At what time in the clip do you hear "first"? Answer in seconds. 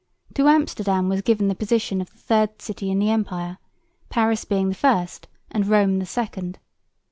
4.73-5.27